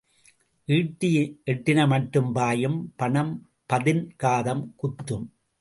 [0.67, 1.09] ஈட்டி
[1.45, 3.33] எட்டின மட்டும் பாயும் பணம்
[3.65, 5.27] பதின் காதம் குத்தும்.